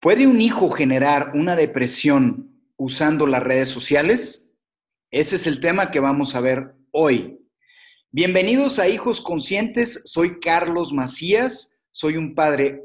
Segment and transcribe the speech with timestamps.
[0.00, 4.48] ¿Puede un hijo generar una depresión usando las redes sociales?
[5.10, 7.40] Ese es el tema que vamos a ver hoy.
[8.12, 12.80] Bienvenidos a Hijos Conscientes, soy Carlos Macías, soy un padre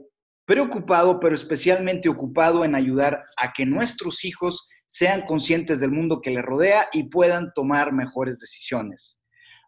[0.46, 6.32] preocupado, pero especialmente ocupado en ayudar a que nuestros hijos sean conscientes del mundo que
[6.32, 9.23] les rodea y puedan tomar mejores decisiones.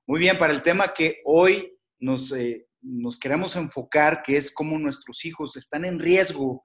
[0.08, 4.80] Muy bien, para el tema que hoy nos, eh, nos queremos enfocar, que es cómo
[4.80, 6.64] nuestros hijos están en riesgo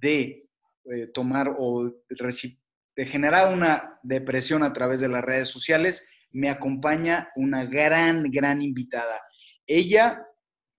[0.00, 0.48] de
[0.84, 1.92] eh, tomar o
[2.96, 8.62] de generar una depresión a través de las redes sociales, me acompaña una gran, gran
[8.62, 9.20] invitada.
[9.66, 10.26] Ella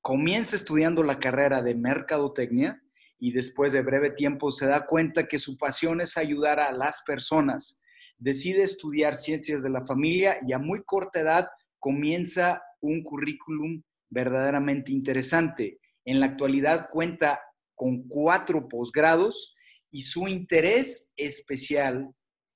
[0.01, 2.81] comienza estudiando la carrera de mercadotecnia
[3.19, 7.03] y después de breve tiempo se da cuenta que su pasión es ayudar a las
[7.05, 7.81] personas.
[8.17, 11.47] Decide estudiar ciencias de la familia y a muy corta edad
[11.79, 15.79] comienza un currículum verdaderamente interesante.
[16.05, 17.39] En la actualidad cuenta
[17.77, 19.55] con cuatro posgrados
[19.91, 22.13] y su interés especial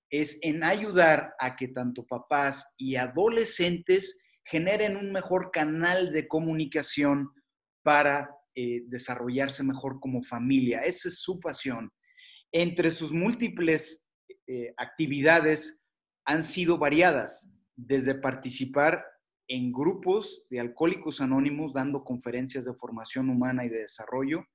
[0.09, 7.29] es en ayudar a que tanto papás y adolescentes generen un mejor canal de comunicación
[7.83, 10.81] para eh, desarrollarse mejor como familia.
[10.81, 11.89] Esa es su pasión.
[12.51, 14.05] Entre sus múltiples
[14.47, 15.81] eh, actividades
[16.25, 19.05] han sido variadas, desde participar
[19.47, 24.45] en grupos de alcohólicos anónimos dando conferencias de formación humana y de desarrollo,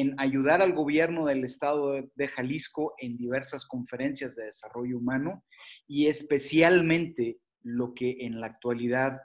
[0.00, 5.44] en ayudar al gobierno del estado de Jalisco en diversas conferencias de desarrollo humano
[5.86, 9.20] y especialmente lo que en la actualidad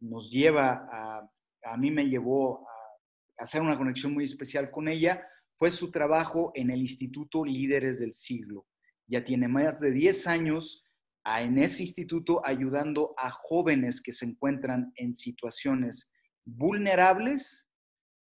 [0.00, 1.30] nos lleva a,
[1.64, 6.52] a mí me llevó a hacer una conexión muy especial con ella, fue su trabajo
[6.54, 8.66] en el Instituto Líderes del Siglo.
[9.06, 10.84] Ya tiene más de 10 años
[11.24, 16.12] en ese instituto ayudando a jóvenes que se encuentran en situaciones
[16.44, 17.69] vulnerables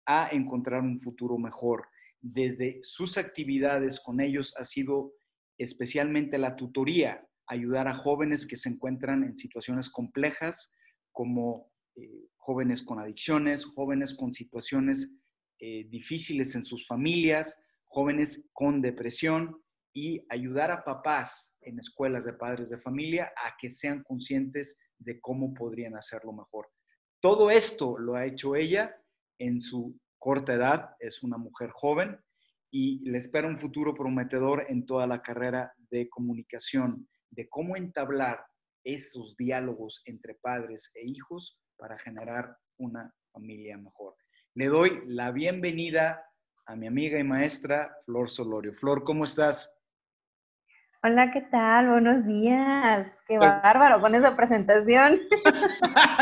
[0.06, 1.88] a encontrar un futuro mejor.
[2.20, 5.14] Desde sus actividades con ellos ha sido
[5.58, 10.74] especialmente la tutoría, ayudar a jóvenes que se encuentran en situaciones complejas
[11.12, 15.12] como eh, jóvenes con adicciones, jóvenes con situaciones
[15.60, 19.60] eh, difíciles en sus familias, jóvenes con depresión
[19.92, 25.20] y ayudar a papás en escuelas de padres de familia a que sean conscientes de
[25.20, 26.70] cómo podrían hacerlo mejor.
[27.20, 28.96] Todo esto lo ha hecho ella
[29.40, 32.20] en su corta edad, es una mujer joven
[32.70, 38.44] y le espera un futuro prometedor en toda la carrera de comunicación, de cómo entablar
[38.84, 44.14] esos diálogos entre padres e hijos para generar una familia mejor.
[44.54, 46.22] Le doy la bienvenida
[46.66, 48.74] a mi amiga y maestra Flor Solorio.
[48.74, 49.74] Flor, ¿cómo estás?
[51.02, 51.88] Hola, ¿qué tal?
[51.88, 53.22] Buenos días.
[53.26, 55.18] Qué bárbaro con esa presentación.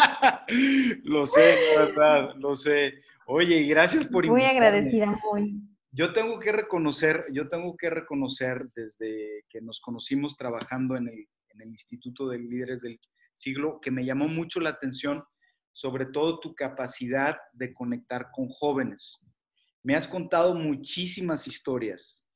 [1.04, 3.00] lo sé, la verdad, lo sé.
[3.26, 5.60] Oye, gracias por Muy agradecida, muy.
[5.90, 11.28] Yo tengo que reconocer, yo tengo que reconocer desde que nos conocimos trabajando en el,
[11.50, 12.98] en el Instituto de Líderes del
[13.34, 15.24] Siglo, que me llamó mucho la atención,
[15.72, 19.26] sobre todo tu capacidad de conectar con jóvenes.
[19.82, 22.28] Me has contado muchísimas historias,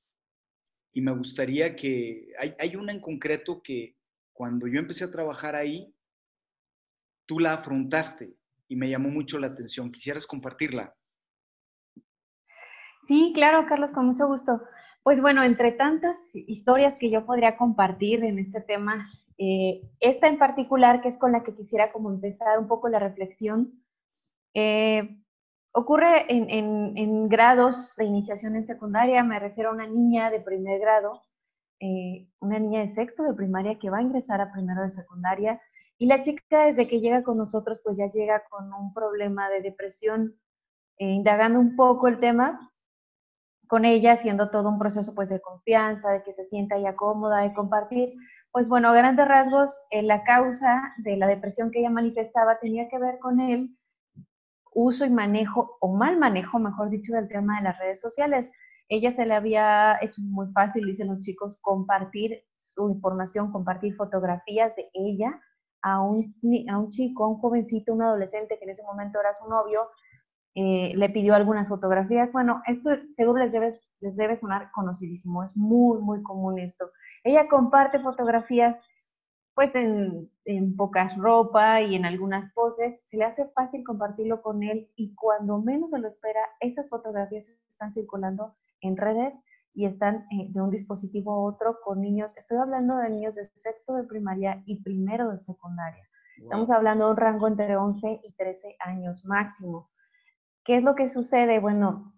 [0.93, 3.97] y me gustaría que, hay, hay una en concreto que
[4.33, 5.93] cuando yo empecé a trabajar ahí,
[7.27, 8.37] tú la afrontaste
[8.69, 9.91] y me llamó mucho la atención.
[9.91, 10.95] ¿Quisieras compartirla?
[13.07, 14.63] Sí, claro, Carlos, con mucho gusto.
[15.03, 20.39] Pues bueno, entre tantas historias que yo podría compartir en este tema, eh, esta en
[20.39, 23.83] particular, que es con la que quisiera como empezar un poco la reflexión,
[24.55, 25.23] eh,
[25.75, 31.23] Ocurre en, grados de iniciación en secundaria, me refiero a una niña de primer grado,
[31.81, 35.63] eh, una niña de sexto de primaria que va a ingresar a primero de secundaria
[35.99, 39.61] y la chica desde que llega con nosotros pues ya llega con un problema de
[39.61, 40.39] depresión,
[40.99, 42.73] eh, indagando un poco el tema
[43.69, 47.41] con ella, haciendo todo un proceso pues de confianza, de que se sienta ya cómoda,
[47.41, 48.13] de compartir.
[48.51, 52.89] Pues bueno, a grandes rasgos, eh, la causa de la depresión que ella manifestaba tenía
[52.89, 53.77] que ver con él
[54.75, 58.53] uso y manejo, o mal manejo, mejor dicho, del tema de las redes sociales.
[58.89, 64.77] Ella se le había hecho muy fácil, dicen los chicos, compartir su información, compartir fotografías
[64.77, 65.41] de ella
[65.83, 66.35] a un,
[66.69, 69.89] a un chico, un jovencito, un adolescente que en ese momento era su novio,
[70.55, 72.33] eh, le pidió algunas fotografías.
[72.33, 73.71] Bueno, esto seguro les debe,
[74.01, 76.91] les debe sonar conocidísimo, es muy, muy común esto.
[77.25, 78.83] Ella comparte fotografías
[79.55, 84.63] pues en, en poca ropa y en algunas poses, se le hace fácil compartirlo con
[84.63, 89.35] él y cuando menos se lo espera, estas fotografías están circulando en redes
[89.75, 93.45] y están eh, de un dispositivo a otro con niños, estoy hablando de niños de
[93.55, 96.07] sexto de primaria y primero de secundaria.
[96.37, 99.91] Estamos hablando de un rango entre 11 y 13 años máximo.
[100.65, 101.59] ¿Qué es lo que sucede?
[101.61, 102.15] Bueno,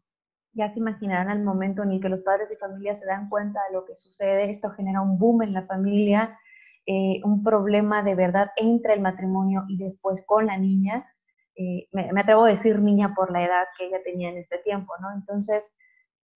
[0.52, 3.60] ya se imaginarán al momento en el que los padres y familia se dan cuenta
[3.68, 6.38] de lo que sucede, esto genera un boom en la familia,
[6.86, 11.06] eh, un problema de verdad entre el matrimonio y después con la niña.
[11.56, 14.92] Eh, me, atrevo a decir niña por la edad que ella tenía en este tiempo,
[15.00, 15.12] ¿no?
[15.12, 15.74] Entonces,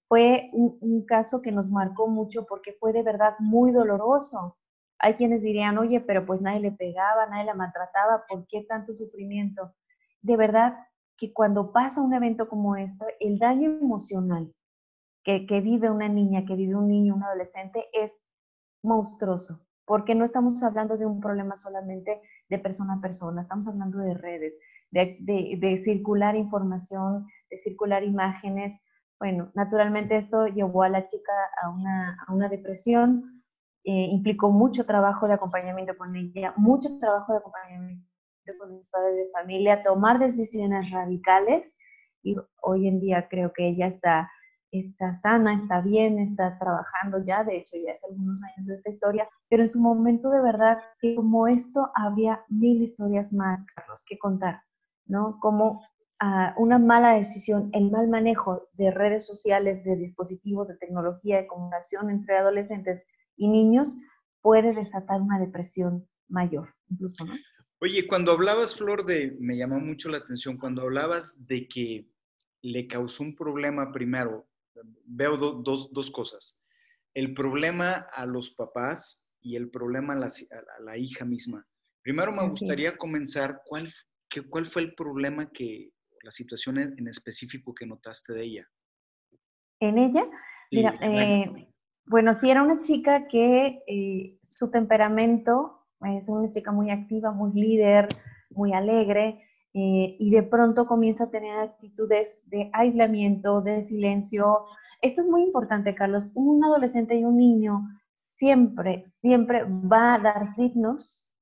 [0.07, 4.57] fue un, caso que nos marcó mucho porque fue de verdad muy doloroso.
[4.99, 8.93] Hay quienes dirían, oye, pero pues nadie le pegaba, nadie la maltrataba, ¿por qué tanto
[8.93, 9.73] sufrimiento?
[10.21, 10.77] De verdad
[11.17, 14.53] que cuando pasa un evento como este, el daño emocional
[15.23, 18.17] que, vive una niña, que vive un niño, un adolescente, es
[18.81, 23.97] monstruoso, porque no estamos hablando de un problema solamente de persona a persona, estamos hablando
[23.97, 24.57] de redes,
[24.89, 28.79] de, de, de circular información, de circular imágenes,
[29.19, 31.33] bueno, naturalmente esto llevó a la chica
[31.63, 33.43] a una, a una depresión,
[33.83, 38.05] eh, implicó mucho trabajo de acompañamiento con ella, mucho trabajo de acompañamiento
[38.59, 41.75] con mis padres de familia, tomar decisiones radicales
[42.23, 44.29] y hoy en día creo que ella está,
[44.71, 49.27] está sana, está bien, está trabajando ya, de hecho ya hace algunos años esta historia,
[49.49, 50.77] pero en su momento de verdad
[51.15, 54.61] como esto había mil historias más, Carlos, que contar,
[55.05, 55.39] ¿no?
[55.39, 55.81] Como
[56.57, 62.09] una mala decisión, el mal manejo de redes sociales, de dispositivos, de tecnología, de comunicación
[62.09, 63.03] entre adolescentes
[63.35, 63.97] y niños
[64.41, 67.33] puede desatar una depresión mayor, incluso, ¿no?
[67.79, 72.09] Oye, cuando hablabas, Flor, de, me llamó mucho la atención, cuando hablabas de que
[72.63, 74.47] le causó un problema primero,
[75.05, 76.63] veo dos, dos, cosas.
[77.13, 81.67] El problema a los papás y el problema a la, a la hija misma.
[82.01, 83.93] Primero me gustaría comenzar, ¿cuál,
[84.27, 85.91] qué, ¿cuál fue el problema que,
[86.23, 88.69] la situación en, específico que notaste de ella.
[89.79, 90.25] ¿En ella?
[90.71, 91.67] Mira, eh,
[92.05, 97.51] bueno, sí era una chica que eh, su temperamento es una chica muy activa, muy
[97.53, 98.07] líder,
[98.49, 99.43] muy alegre,
[99.73, 104.65] eh, y de pronto comienza a tener actitudes de aislamiento, de silencio.
[105.01, 106.31] Esto es muy importante, Carlos.
[106.33, 107.81] Un adolescente y un niño
[108.15, 111.33] siempre, siempre va a dar signos,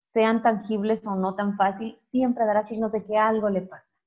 [0.00, 3.97] sean tangibles o no tan fácil, siempre dará signos de que algo le pasa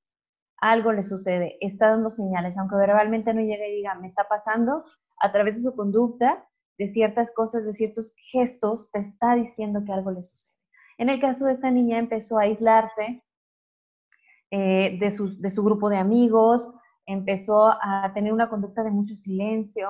[0.61, 4.85] algo le sucede, está dando señales, aunque verbalmente no llegue y diga, me está pasando,
[5.19, 6.47] a través de su conducta,
[6.77, 10.55] de ciertas cosas, de ciertos gestos, te está diciendo que algo le sucede.
[10.97, 13.23] En el caso de esta niña empezó a aislarse
[14.51, 16.73] eh, de, su, grupo de amigos,
[17.05, 19.89] empezó a tener una conducta de mucho silencio,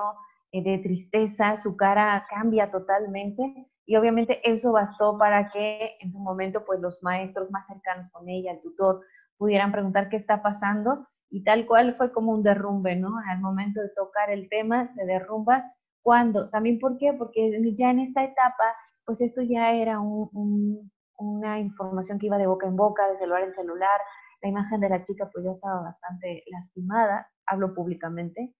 [0.52, 6.18] eh, de tristeza, su cara cambia totalmente y obviamente eso bastó para que en su
[6.18, 9.00] momento pues los maestros más cercanos con ella, el tutor,
[9.42, 13.18] pudieran preguntar qué está pasando y tal cual fue como un derrumbe, ¿no?
[13.28, 15.64] Al momento de tocar el tema se derrumba.
[16.00, 16.48] ¿Cuándo?
[16.48, 17.12] También ¿por qué?
[17.12, 22.68] Porque ya en esta etapa, pues esto ya era una información que iba de boca
[22.68, 24.00] en boca, de celular en celular.
[24.42, 28.54] La imagen de la chica pues ya estaba bastante lastimada, hablo públicamente.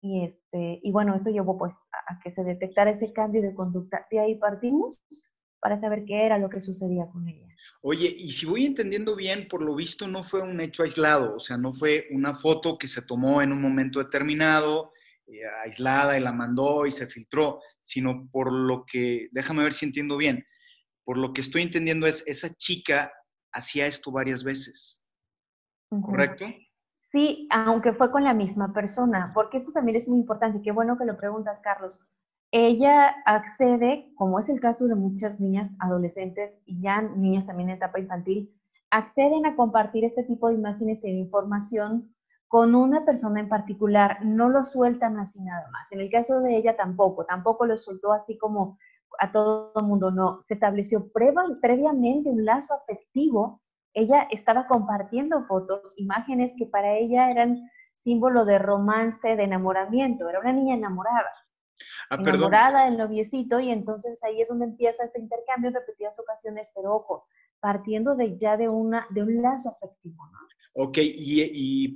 [0.00, 1.76] Y, este, y bueno, esto llevó pues
[2.08, 4.06] a que se detectara ese cambio de conducta.
[4.12, 5.02] De ahí partimos
[5.58, 7.48] para saber qué era lo que sucedía con ella.
[7.80, 11.40] Oye, y si voy entendiendo bien, por lo visto no fue un hecho aislado, o
[11.40, 14.92] sea, no fue una foto que se tomó en un momento determinado,
[15.26, 19.86] eh, aislada y la mandó y se filtró, sino por lo que, déjame ver si
[19.86, 20.44] entiendo bien,
[21.04, 23.12] por lo que estoy entendiendo es, esa chica
[23.52, 25.04] hacía esto varias veces,
[25.88, 26.46] ¿correcto?
[26.98, 30.98] Sí, aunque fue con la misma persona, porque esto también es muy importante, qué bueno
[30.98, 32.00] que lo preguntas, Carlos
[32.50, 37.76] ella accede, como es el caso de muchas niñas adolescentes y ya niñas también en
[37.76, 38.54] etapa infantil,
[38.90, 42.14] acceden a compartir este tipo de imágenes e información
[42.48, 45.92] con una persona en particular, no lo sueltan así nada más.
[45.92, 48.78] En el caso de ella tampoco, tampoco lo soltó así como
[49.20, 50.40] a todo el mundo, no.
[50.40, 53.60] Se estableció previamente un lazo afectivo.
[53.92, 60.28] Ella estaba compartiendo fotos, imágenes que para ella eran símbolo de romance, de enamoramiento.
[60.28, 61.30] Era una niña enamorada.
[62.10, 66.70] Ah, enamorada del noviecito y entonces ahí es donde empieza este intercambio en repetidas ocasiones,
[66.74, 67.26] pero ojo,
[67.60, 70.38] partiendo de ya de, una, de un lazo afectivo, ¿no?
[70.80, 71.88] Ok, y,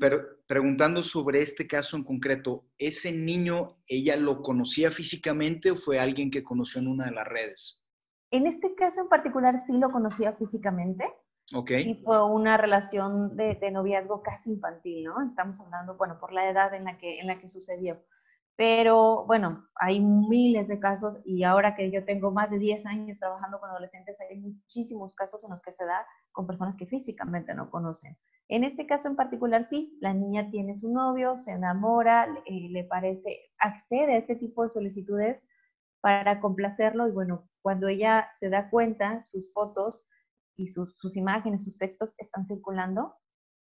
[0.49, 6.33] preguntando sobre este caso en concreto, ¿ese niño ella lo conocía físicamente o fue alguien
[6.33, 7.87] que conoció en una de las redes?
[8.33, 11.09] En este caso en particular sí lo conocía físicamente.
[11.55, 11.71] Ok.
[11.71, 15.25] Y fue una relación de, de, noviazgo casi infantil, ¿no?
[15.25, 18.03] Estamos hablando, bueno, por la edad en la que, en la que sucedió.
[18.57, 23.19] Pero bueno, hay miles de casos y ahora que yo tengo más de 10 años
[23.19, 27.55] trabajando con adolescentes, hay muchísimos casos en los que se da con personas que físicamente
[27.55, 28.19] no conocen.
[28.49, 32.85] En este caso en particular, sí, la niña tiene su novio, se enamora, le eh,
[32.85, 35.49] parece, accede a este tipo de solicitudes
[36.03, 40.07] para complacerlo y bueno, cuando ella se da cuenta, sus fotos
[40.57, 43.15] y sus, sus imágenes, sus textos están circulando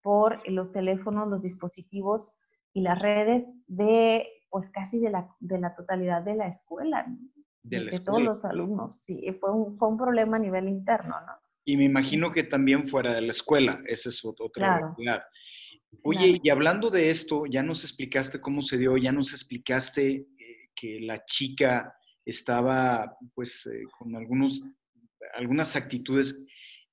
[0.02, 2.32] por los teléfonos, los dispositivos
[2.72, 7.06] y las redes de, pues casi de la, de la totalidad de la escuela,
[7.62, 8.96] de, todos los alumnos.
[8.96, 11.32] Sí, fue un, fue un problema a nivel interno, ¿no?
[11.64, 15.22] Y me imagino que también fuera de la escuela, esa es otra realidad.
[16.02, 20.70] Oye, y hablando de esto, ya nos explicaste cómo se dio, ya nos explicaste eh,
[20.74, 24.62] que la chica estaba pues eh, con algunos,
[25.34, 26.42] algunas actitudes.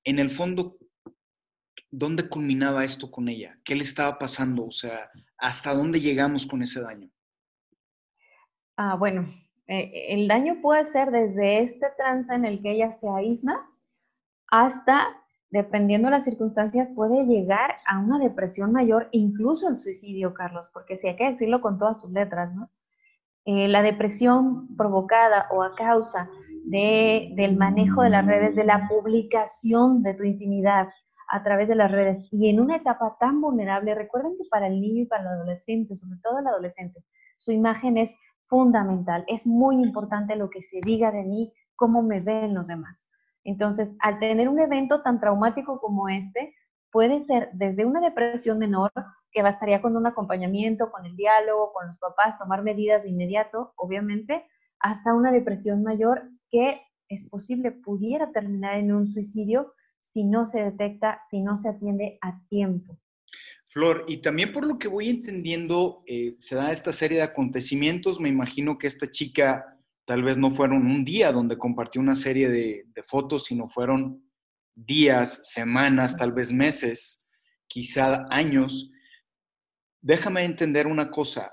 [0.04, 0.78] En el fondo,
[1.90, 3.58] ¿dónde culminaba esto con ella?
[3.64, 4.66] ¿Qué le estaba pasando?
[4.66, 7.10] O sea, ¿hasta dónde llegamos con ese daño?
[8.76, 9.26] Ah, bueno,
[9.68, 13.66] eh, el daño puede ser desde este trance en el que ella se aísla
[14.48, 15.06] hasta,
[15.50, 20.96] dependiendo de las circunstancias, puede llegar a una depresión mayor, incluso el suicidio, Carlos, porque
[20.96, 22.70] si hay que decirlo con todas sus letras, ¿no?
[23.46, 26.28] Eh, la depresión provocada o a causa
[26.64, 30.88] de, del manejo de las redes, de la publicación de tu intimidad
[31.28, 34.80] a través de las redes y en una etapa tan vulnerable, recuerden que para el
[34.80, 37.04] niño y para el adolescente, sobre todo el adolescente,
[37.38, 38.16] su imagen es
[38.48, 43.08] fundamental, es muy importante lo que se diga de mí, cómo me ven los demás.
[43.44, 46.54] Entonces, al tener un evento tan traumático como este,
[46.90, 48.90] puede ser desde una depresión menor,
[49.30, 53.74] que bastaría con un acompañamiento, con el diálogo, con los papás, tomar medidas de inmediato,
[53.76, 54.46] obviamente,
[54.80, 60.62] hasta una depresión mayor que es posible pudiera terminar en un suicidio si no se
[60.62, 62.96] detecta, si no se atiende a tiempo.
[63.76, 68.18] Flor, y también por lo que voy entendiendo, eh, se da esta serie de acontecimientos.
[68.18, 72.48] Me imagino que esta chica tal vez no fueron un día donde compartió una serie
[72.48, 74.26] de, fotos, sino fueron
[74.74, 77.26] días, semanas, tal vez meses,
[77.66, 78.90] quizá años.
[80.00, 81.52] Déjame entender una cosa.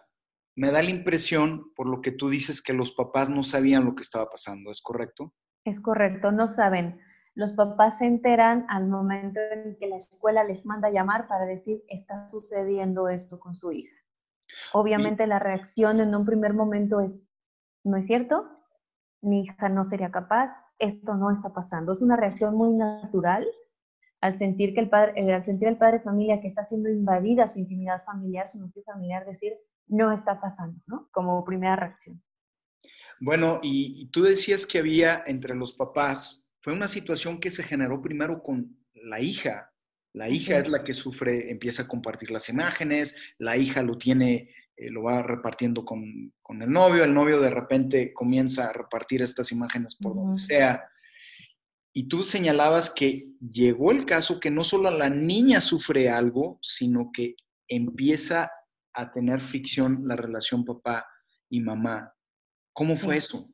[0.56, 3.96] Me da la impresión, por lo que tú dices, que los papás no sabían lo
[3.96, 4.72] que estaba pasando.
[4.72, 5.34] ¿Es correcto?
[5.66, 7.02] Es correcto, no saben.
[7.36, 11.84] Los papás se enteran al momento en que la escuela les manda llamar para decir,
[11.88, 13.96] está sucediendo esto con su hija.
[14.74, 17.28] Obviamente la reacción en un primer momento es,
[17.84, 18.48] ¿no es cierto?
[19.22, 21.94] Mi hija no sería capaz, esto no está pasando.
[21.94, 23.48] Es una reacción muy natural
[24.22, 26.90] al sentir que el padre, eh, al sentir el padre de familia que está siendo
[26.90, 29.54] invadida su intimidad familiar, su núcleo familiar, decir,
[29.88, 31.10] no está pasando, ¿no?
[31.12, 32.22] Como primera reacción.
[33.20, 38.02] Bueno, y, tú decías que había entre los papás, fue una situación que se generó
[38.02, 39.70] primero con la hija.
[40.14, 44.50] La hija es la que sufre, empieza a compartir las imágenes, la hija lo tiene
[44.76, 49.52] eh, lo va repartiendo con, el novio, el novio de repente comienza a repartir estas
[49.52, 50.84] imágenes por donde sea.
[51.94, 57.12] Y tú señalabas que llegó el caso que no solo la niña sufre algo, sino
[57.14, 57.36] que
[57.68, 58.52] empieza
[58.94, 61.06] a tener fricción la relación papá
[61.50, 62.14] y mamá.
[62.74, 63.53] ¿Cómo fue eso?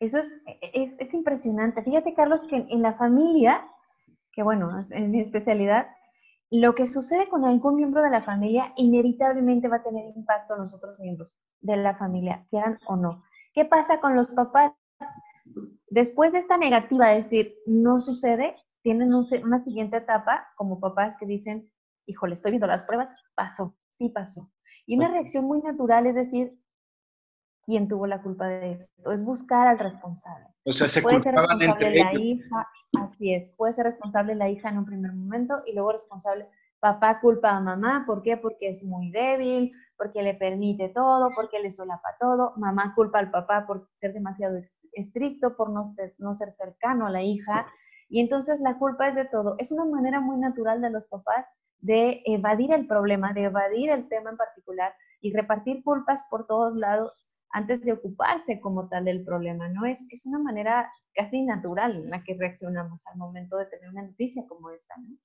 [0.00, 0.34] Eso es,
[0.72, 1.82] es, es, impresionante.
[1.82, 3.68] Fíjate, Carlos, que en la familia,
[4.32, 5.88] que bueno, es mi especialidad,
[6.50, 10.62] lo que sucede con algún miembro de la familia inevitablemente va a tener impacto en
[10.62, 13.22] los otros miembros de la familia, quieran o no.
[13.52, 14.72] ¿Qué pasa con los papás?
[15.88, 21.26] Después de esta negativa, es decir, no sucede, tienen una siguiente etapa como papás que
[21.26, 21.70] dicen,
[22.06, 24.50] híjole, estoy viendo las pruebas, pasó, sí pasó.
[24.86, 26.58] Y una reacción muy natural es decir,
[27.64, 29.12] ¿quién tuvo la culpa de esto?
[29.12, 30.46] Es buscar al responsable.
[30.64, 32.68] O sea, se puede ser responsable la hija,
[33.00, 36.48] así es, puede ser responsable la hija en un primer momento y luego responsable
[36.80, 38.36] papá culpa a mamá, ¿por qué?
[38.38, 43.30] Porque es muy débil, porque le permite todo, porque le solapa todo, mamá culpa al
[43.30, 44.58] papá por ser demasiado
[44.92, 45.82] estricto, por no,
[46.18, 47.66] no ser cercano a la hija,
[48.08, 49.54] y entonces la culpa es de todo.
[49.58, 51.46] Es una manera muy natural de los papás
[51.78, 56.74] de evadir el problema, de evadir el tema en particular y repartir culpas por todos
[56.76, 59.86] lados antes de ocuparse como tal del problema, ¿no?
[59.86, 64.02] Es, es una manera casi natural en la que reaccionamos al momento de tener una
[64.02, 65.16] noticia como esta, ¿no?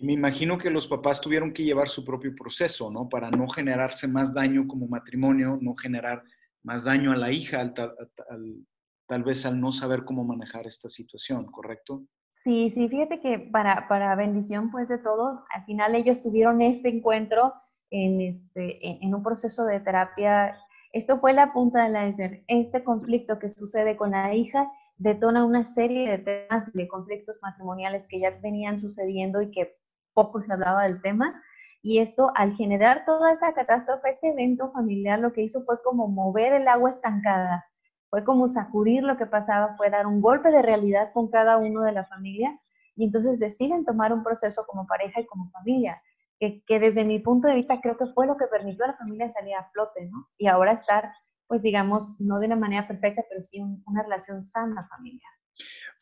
[0.00, 3.08] me imagino que los papás tuvieron que llevar su propio proceso, ¿no?
[3.08, 6.24] Para no generarse más daño como matrimonio, no generar
[6.62, 12.04] más daño a la hija, tal vez al no saber cómo manejar esta situación, ¿correcto?
[12.32, 16.88] Sí, sí, fíjate que para, para bendición pues de todos, al final ellos tuvieron este
[16.88, 17.52] encuentro
[17.90, 20.56] en, este, en un proceso de terapia
[20.92, 22.44] esto fue la punta del iceberg.
[22.48, 28.08] Este conflicto que sucede con la hija detona una serie de temas de conflictos matrimoniales
[28.08, 29.76] que ya venían sucediendo y que
[30.14, 31.40] poco se hablaba del tema.
[31.82, 36.08] Y esto, al generar toda esta catástrofe, este evento familiar, lo que hizo fue como
[36.08, 37.64] mover el agua estancada,
[38.10, 41.82] fue como sacudir lo que pasaba, fue dar un golpe de realidad con cada uno
[41.82, 42.60] de la familia
[42.96, 46.02] y entonces deciden tomar un proceso como pareja y como familia
[46.40, 49.28] que, desde mi punto de vista creo que fue lo que permitió a la familia
[49.28, 50.30] salir a flote, ¿no?
[50.38, 51.12] Y ahora estar,
[51.46, 55.30] pues digamos, no de una manera perfecta, pero sí una relación sana familiar.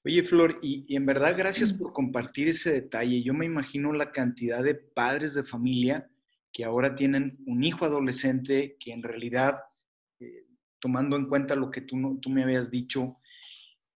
[0.05, 3.23] Oye, Flor, y, en verdad gracias por compartir ese detalle.
[3.23, 6.09] Yo me imagino la cantidad de padres de familia
[6.53, 9.59] que ahora tienen un hijo adolescente que en realidad,
[10.21, 10.47] eh,
[10.79, 13.19] tomando en cuenta lo que tú, tú me habías dicho,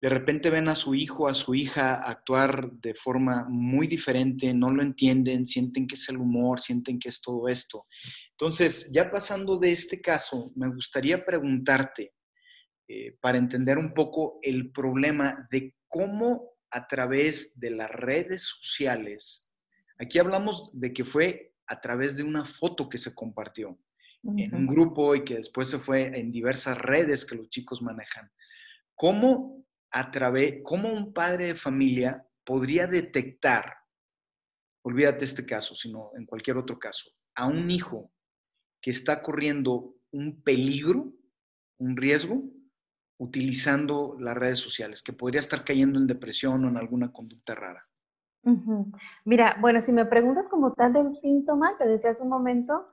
[0.00, 4.70] de repente ven a su hijo, a su hija actuar de forma muy diferente, no
[4.70, 7.86] lo entienden, sienten que es el humor, sienten que es todo esto.
[8.30, 12.14] Entonces, ya pasando de este caso, me gustaría preguntarte,
[12.88, 19.50] eh, para entender un poco el problema de cómo a través de las redes sociales,
[19.98, 23.78] aquí hablamos de que fue a través de una foto que se compartió
[24.24, 28.30] en un grupo y que después se fue en diversas redes que los chicos manejan.
[28.94, 33.74] ¿Cómo a través, cómo un padre de familia podría detectar,
[34.82, 38.10] olvídate este caso, sino en cualquier otro caso, a un hijo
[38.80, 41.12] que está corriendo un peligro,
[41.78, 42.42] un riesgo,
[43.18, 47.86] utilizando las redes sociales, que podría estar cayendo en depresión o en alguna conducta rara.
[49.26, 52.88] Mira, bueno, si me preguntas como tal del síntoma, te decía hace un momento,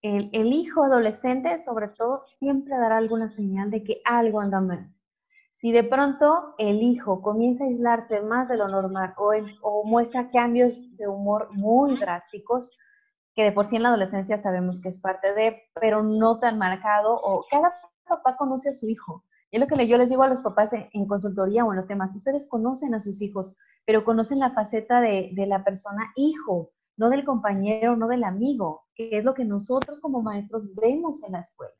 [0.00, 4.92] el, el, hijo adolescente, sobre todo, siempre dará alguna señal de que algo anda mal.
[5.52, 9.14] Si de pronto el hijo comienza a aislarse más de lo normal
[9.60, 12.76] o, muestra cambios de humor muy drásticos,
[13.34, 16.58] que de por sí en la adolescencia sabemos que es parte de, pero no tan
[16.58, 17.74] marcado, o cada
[18.08, 19.24] papá conoce a su hijo.
[19.50, 21.86] Y es lo que yo les digo a los papás en, consultoría o en los
[21.86, 23.56] temas, ustedes conocen a sus hijos,
[23.86, 28.86] pero conocen la faceta de, de la persona hijo, no del compañero, no del amigo,
[28.94, 31.74] que es lo que nosotros como maestros vemos en la escuela.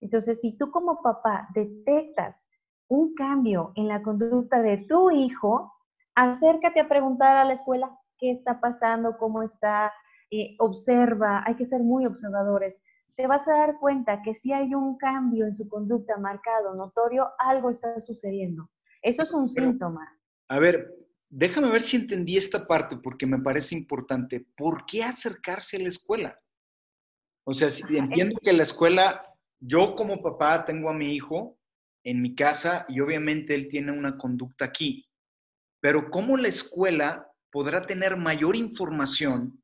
[0.00, 2.46] Entonces, si tú como papá detectas
[2.94, 5.72] un cambio en la conducta de tu hijo,
[6.14, 9.92] acércate a preguntar a la escuela qué está pasando, cómo está,
[10.30, 12.80] eh, observa, hay que ser muy observadores.
[13.16, 17.28] Te vas a dar cuenta que si hay un cambio en su conducta marcado, notorio,
[17.38, 18.70] algo está sucediendo.
[19.02, 20.08] Eso es un síntoma.
[20.48, 20.94] A ver,
[21.28, 24.46] déjame ver si entendí esta parte porque me parece importante.
[24.56, 26.40] ¿Por qué acercarse a la escuela?
[27.44, 29.22] O sea, si entiendo que la escuela,
[29.60, 31.58] yo como papá tengo a mi hijo
[32.04, 35.08] en mi casa y obviamente él tiene una conducta aquí.
[35.80, 39.60] Pero ¿cómo la escuela podrá tener mayor información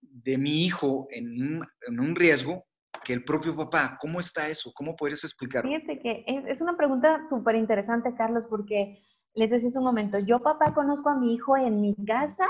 [0.00, 1.62] de mi hijo en
[2.00, 2.64] un, riesgo
[3.04, 3.98] que el propio papá?
[4.00, 4.72] ¿Cómo está eso?
[4.74, 5.70] ¿Cómo podrías explicarlo?
[5.70, 8.98] Fíjate que es, una pregunta súper interesante, Carlos, porque
[9.34, 12.46] les decía hace un momento, yo papá conozco a mi hijo en mi casa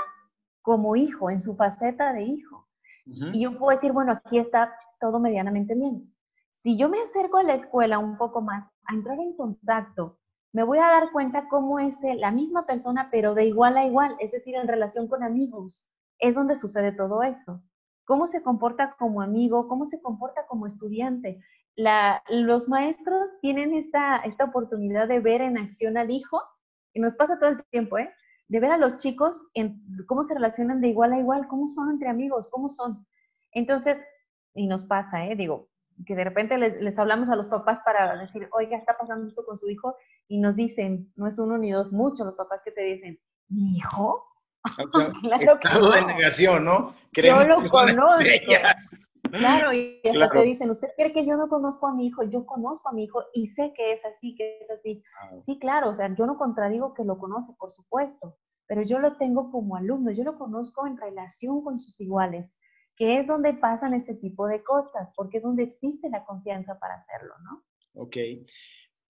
[0.61, 2.67] como hijo, en su faceta de hijo.
[3.05, 6.13] Y yo puedo decir, bueno, aquí está todo medianamente bien.
[6.51, 10.19] Si yo me acerco a la escuela un poco más, a entrar en contacto,
[10.51, 14.15] me voy a dar cuenta cómo es la misma persona, pero de igual a igual,
[14.19, 15.87] es decir, en relación con amigos.
[16.17, 17.61] Es donde sucede todo esto.
[18.05, 21.39] Cómo se comporta como amigo, cómo se comporta como estudiante.
[22.29, 26.41] los maestros tienen esta, esta oportunidad de ver en acción al hijo,
[26.93, 28.11] y nos pasa todo el tiempo, ¿eh?
[28.47, 31.91] de ver a los chicos en cómo se relacionan de igual a igual, cómo son
[31.91, 33.05] entre amigos, cómo son.
[33.51, 33.99] Entonces,
[34.55, 35.35] y nos pasa, ¿eh?
[35.35, 35.69] digo,
[36.05, 39.57] que de repente les, hablamos a los papás para decir, oiga, está pasando esto con
[39.57, 39.95] su hijo,
[40.27, 43.77] y nos dicen, no es uno ni dos, muchos los papás que te dicen, ¿mi
[43.77, 44.25] hijo?
[45.21, 45.91] claro que no.
[45.91, 46.93] de negación, ¿no?
[47.13, 48.23] yo lo conozco.
[49.31, 52.23] Claro, y hasta te dicen, ¿usted cree que yo no conozco a mi hijo?
[52.23, 55.03] Yo conozco a mi hijo y sé que es así, que es así.
[55.21, 55.35] Ah.
[55.45, 59.17] Sí, claro, o sea, yo no contradigo que lo conoce, por supuesto, pero yo lo
[59.17, 62.57] tengo como alumno, yo lo conozco en relación con sus iguales
[62.99, 66.95] que es donde pasan este tipo de cosas, porque es donde existe la confianza para
[66.95, 67.65] hacerlo, ¿no?
[67.93, 68.17] Ok.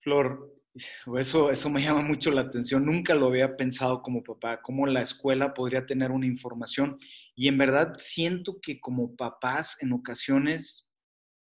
[0.01, 0.61] Flor,
[1.17, 2.85] eso, eso me llama mucho la atención.
[2.85, 6.99] Nunca lo había pensado como papá, cómo la escuela podría tener una información.
[7.35, 10.87] Y en verdad siento que como papás en ocasiones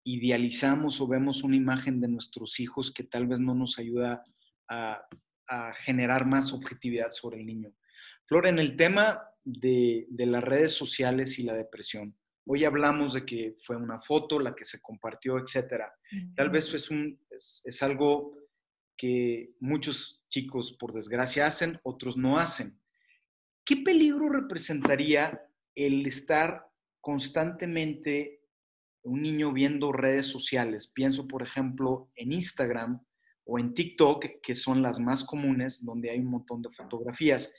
[0.04, 4.24] idealizamos o vemos una imagen de nuestros hijos que tal vez no nos ayuda
[4.68, 5.00] a,
[5.46, 7.72] a generar más objetividad sobre el niño.
[8.26, 13.24] Flor, en el tema de, de las redes sociales y la depresión, Hoy hablamos de
[13.24, 15.92] que fue una foto la que se compartió, etcétera.
[16.34, 18.36] Tal vez es, un, es, algo
[18.96, 22.80] que muchos chicos, por desgracia, hacen, otros no hacen.
[23.64, 25.40] ¿Qué peligro representaría
[25.74, 26.66] el estar
[27.00, 28.42] constantemente
[29.04, 30.88] un niño viendo redes sociales?
[30.88, 33.00] Pienso, por ejemplo, en Instagram
[33.44, 37.54] o en TikTok, que son las más comunes, donde hay un montón de fotografías.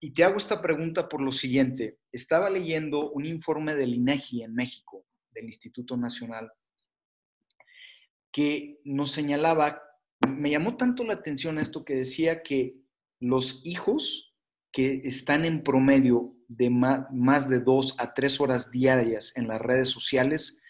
[0.00, 1.98] Y te hago esta pregunta por lo siguiente.
[2.12, 6.50] Estaba leyendo un informe del INEGI en México, del Instituto Nacional,
[8.30, 9.82] que nos señalaba,
[10.28, 12.76] me llamó tanto la atención esto que decía que
[13.20, 14.36] los hijos
[14.70, 19.88] que están en promedio de más de dos a tres horas diarias en las redes
[19.88, 20.60] sociales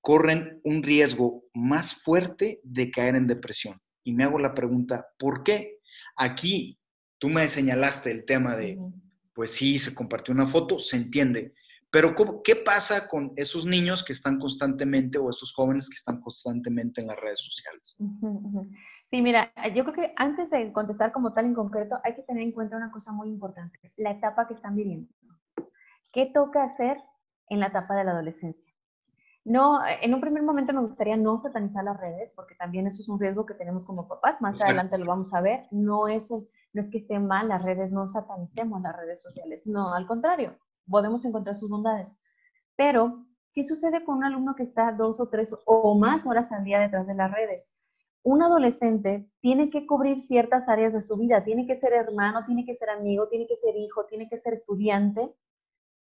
[0.00, 3.80] corren un riesgo más fuerte de caer en depresión.
[4.04, 5.80] Y me hago la pregunta, ¿por qué?
[6.16, 6.78] Aquí
[7.18, 8.78] tú me señalaste el tema de,
[9.34, 11.54] pues sí, se compartió una foto, se entiende,
[11.90, 17.00] Pero ¿qué pasa con esos niños que están constantemente o esos jóvenes que están constantemente
[17.00, 17.96] en las redes sociales?
[19.06, 22.42] Sí, mira, yo creo que antes de contestar como tal en concreto, hay que tener
[22.42, 25.08] en cuenta una cosa muy importante, la etapa que están viviendo.
[26.12, 26.98] ¿Qué toca hacer
[27.48, 28.70] en la etapa de la adolescencia?
[29.44, 33.08] No, en un primer momento me gustaría no satanizar las redes, porque también eso es
[33.08, 34.42] un riesgo que tenemos como papás.
[34.42, 35.66] Más adelante lo vamos a ver.
[35.70, 36.30] No es,
[36.72, 39.66] no es que estén mal las redes, no satanicemos las redes sociales.
[39.66, 40.56] No, al contrario,
[40.88, 42.16] podemos encontrar sus bondades.
[42.76, 46.64] Pero, ¿qué sucede con un alumno que está dos o tres o más horas al
[46.64, 47.72] día detrás de las redes?
[48.22, 52.64] Un adolescente tiene que cubrir ciertas áreas de su vida, tiene que ser hermano, tiene
[52.64, 55.34] que ser amigo, tiene que ser hijo, tiene que ser estudiante.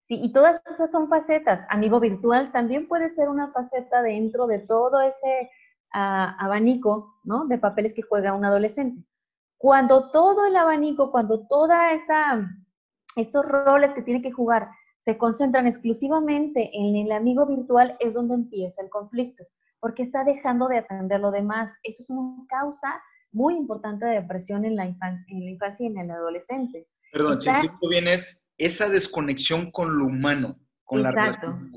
[0.00, 1.66] Sí, y todas esas son facetas.
[1.70, 5.50] Amigo virtual también puede ser una faceta dentro de todo ese
[5.92, 7.46] ah, abanico ¿no?
[7.46, 9.02] de papeles que juega un adolescente.
[9.64, 12.50] Cuando todo el abanico, cuando toda esta
[13.16, 14.68] estos roles que tiene que jugar
[15.00, 19.42] se concentran exclusivamente en el amigo virtual, es donde empieza el conflicto,
[19.80, 21.70] porque está dejando de atender lo demás.
[21.82, 26.86] Eso es una causa muy importante de depresión en la, infancia y en el adolescente.
[27.10, 27.62] Perdón, está...
[27.62, 31.72] si bien es esa desconexión con lo humano, con la relación.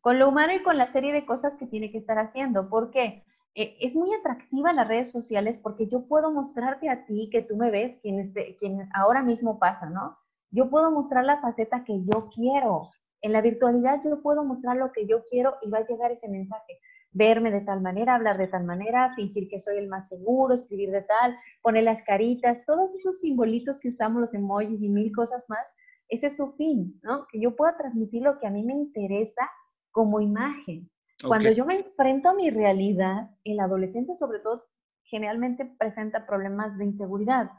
[0.00, 2.68] Con lo humano y con la serie de cosas que tiene que estar haciendo.
[2.68, 3.24] ¿Por qué?
[3.54, 7.56] Eh, es muy atractiva las redes sociales porque yo puedo mostrarte a ti que tú
[7.56, 10.16] me ves, quien, este, quien ahora mismo pasa, ¿no?
[10.50, 12.90] Yo puedo mostrar la faceta que yo quiero.
[13.22, 16.28] En la virtualidad yo puedo mostrar lo que yo quiero y va a llegar ese
[16.28, 16.78] mensaje.
[17.12, 20.90] Verme de tal manera, hablar de tal manera, fingir que soy el más seguro, escribir
[20.92, 25.46] de tal, poner las caritas, todos esos simbolitos que usamos, los emojis y mil cosas
[25.48, 25.74] más,
[26.08, 27.26] ese es su fin, ¿no?
[27.30, 29.48] Que yo pueda transmitir lo que a mí me interesa
[29.90, 30.88] como imagen.
[31.26, 34.66] Cuando yo me enfrento a mi realidad, el adolescente sobre todo
[35.04, 37.50] generalmente presenta problemas de inseguridad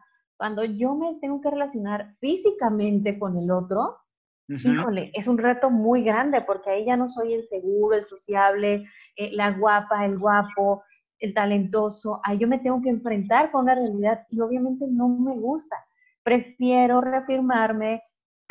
[0.41, 3.99] cuando yo me tengo que relacionar físicamente con el otro,
[4.47, 8.87] híjole, es un reto muy grande porque ahí ya no soy el seguro, el sociable,
[9.15, 10.81] eh, la guapa, el guapo,
[11.19, 12.21] el talentoso.
[12.23, 15.75] Ahí yo me tengo que enfrentar con la realidad y obviamente no me gusta.
[16.23, 18.01] Prefiero reafirmarme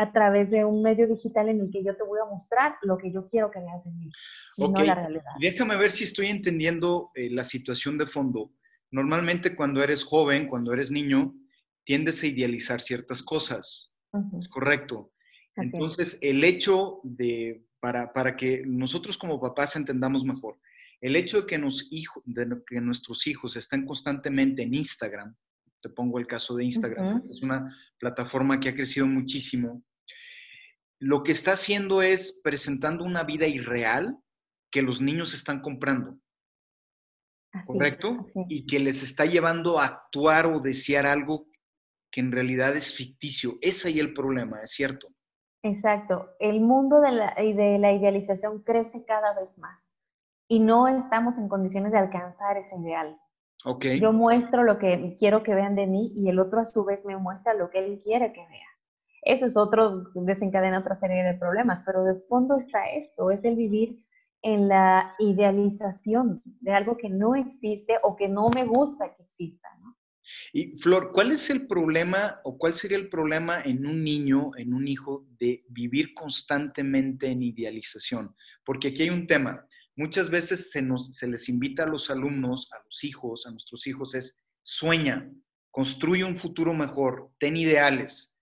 [0.00, 2.96] a través de un medio digital en el que yo te voy a mostrar lo
[2.96, 4.10] que yo quiero que veas de mí,
[4.56, 5.32] y no la realidad.
[5.38, 8.50] Déjame ver si estoy entendiendo eh, la situación de fondo.
[8.90, 11.34] Normalmente cuando eres joven, cuando eres niño,
[11.84, 13.92] tiendes a idealizar ciertas cosas.
[14.48, 15.12] Correcto.
[15.54, 20.58] Entonces, el hecho de, para, para, que nosotros como papás entendamos mejor,
[21.02, 25.36] el hecho de que, nos, hijo, de que nuestros hijos estén constantemente en Instagram,
[25.82, 29.82] te pongo el caso de Instagram, es una plataforma que ha crecido muchísimo,
[31.00, 34.18] lo que está haciendo es presentando una vida irreal
[34.70, 36.18] que los niños están comprando.
[37.66, 38.28] ¿Correcto?
[38.48, 41.48] y que les está llevando a actuar o desear algo
[42.12, 43.58] que en realidad es ficticio.
[43.60, 45.08] Es ahí el problema, ¿es cierto?
[45.64, 46.36] Exacto.
[46.38, 49.92] El mundo de la, de la idealización crece cada vez más
[50.48, 53.20] y no estamos en condiciones de alcanzar ese ideal.
[53.64, 53.98] Okay.
[53.98, 57.04] Yo muestro lo que quiero que vean de mí y el otro a su vez
[57.04, 58.69] me muestra lo que él quiere que vea.
[59.22, 63.56] Eso es otro, desencadena otra serie de problemas, pero de fondo está esto, es el
[63.56, 64.02] vivir
[64.42, 69.68] en la idealización de algo que no existe o que no me gusta que exista.
[70.52, 74.74] Y Flor, ¿cuál es el problema o cuál sería el problema en un niño, en
[74.74, 78.34] un hijo, de vivir constantemente en idealización?
[78.64, 79.66] Porque aquí hay un tema.
[79.96, 83.86] Muchas veces se, nos, se les invita a los alumnos, a los hijos, a nuestros
[83.86, 85.30] hijos, es sueña,
[85.70, 88.38] construye un futuro mejor, ten ideales.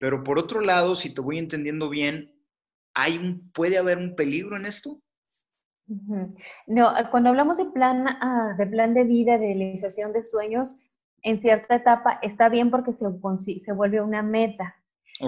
[0.00, 2.34] Pero por otro lado, si te voy entendiendo bien,
[2.94, 4.98] ¿hay un, ¿puede haber un peligro en esto?
[6.66, 10.78] No, cuando hablamos de plan, ah, de plan de vida, de realización de sueños,
[11.22, 13.06] en cierta etapa está bien porque se,
[13.60, 14.76] se vuelve una meta.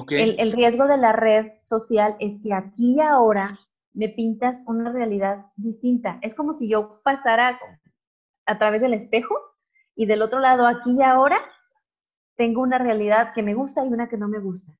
[0.08, 3.58] El, el, riesgo de la red social es que aquí y ahora
[3.92, 6.18] me pintas una realidad distinta.
[6.22, 7.60] Es como si yo pasara
[8.46, 9.34] a través del espejo
[9.94, 11.36] y del otro lado, aquí y ahora,
[12.42, 14.72] tengo una realidad que me gusta y una que no me gusta.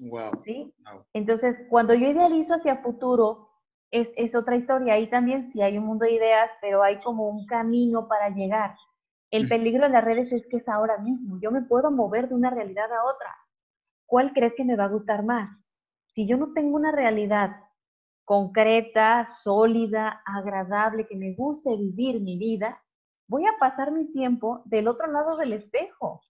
[0.00, 0.40] Wow.
[0.40, 0.74] ¿Sí?
[1.12, 3.50] Entonces, cuando yo idealizo hacia futuro,
[3.92, 4.94] es, es otra historia.
[4.94, 8.74] Ahí también sí hay un mundo de ideas, pero hay como un camino para llegar.
[9.30, 11.38] El peligro de las redes es que es ahora mismo.
[11.40, 13.32] Yo me puedo mover de una realidad a otra.
[14.06, 15.60] ¿Cuál crees que me va a gustar más?
[16.08, 17.60] Si yo no tengo una realidad
[18.24, 22.82] concreta, sólida, agradable, que me guste vivir mi vida,
[23.28, 26.20] voy a pasar mi tiempo del otro lado del espejo.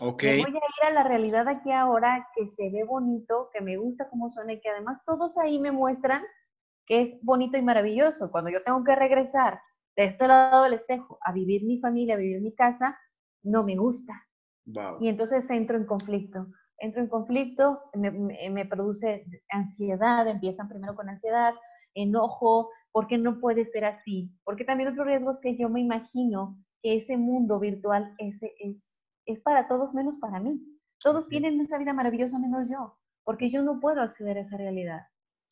[0.00, 0.42] Okay.
[0.42, 4.08] voy a ir a la realidad aquí ahora que se ve bonito, que me gusta
[4.08, 6.22] cómo suena y que además todos ahí me muestran
[6.86, 8.30] que es bonito y maravilloso.
[8.30, 9.60] Cuando yo tengo que regresar
[9.96, 12.98] de este lado del espejo a vivir mi familia, a vivir mi casa,
[13.42, 14.14] no me gusta.
[15.00, 16.46] Y entonces entro en conflicto.
[16.78, 21.54] entro en conflicto, me, produce ansiedad, empiezan primero con ansiedad,
[21.94, 24.30] enojo, porque no puede ser así.
[24.44, 28.97] Porque también otro riesgo es que yo me imagino que ese mundo virtual ese es,
[29.28, 30.60] es para todos menos para mí.
[30.98, 35.02] Todos tienen esa vida maravillosa menos yo, porque yo no puedo acceder a esa realidad.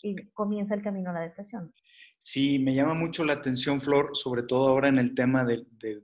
[0.03, 1.73] Y comienza el camino a la depresión.
[2.19, 6.03] Sí, me llama mucho la atención, Flor, sobre todo ahora en el tema del de,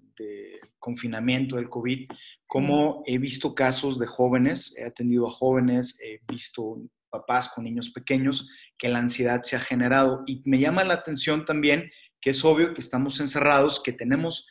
[0.78, 2.08] confinamiento del COVID,
[2.46, 7.90] como he visto casos de jóvenes, he atendido a jóvenes, he visto papás con niños
[7.90, 10.22] pequeños, que la ansiedad se ha generado.
[10.26, 14.46] Y me llama la atención también que es obvio que estamos encerrados, que tenemos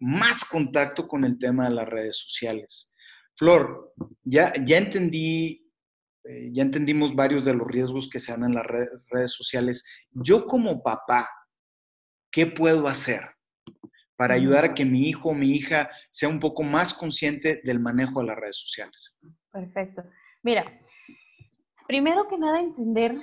[0.00, 2.92] más contacto con el tema de las redes sociales.
[3.36, 5.70] Flor, ya, ya entendí
[6.24, 9.84] eh, ya entendimos varios de los riesgos que se dan en las redes sociales.
[10.10, 11.28] Yo como papá,
[12.30, 13.22] ¿qué puedo hacer
[14.16, 17.80] para ayudar a que mi hijo o mi hija sea un poco más consciente del
[17.80, 19.18] manejo de las redes sociales?
[19.50, 20.04] Perfecto.
[20.42, 20.64] Mira,
[21.88, 23.16] primero que nada entender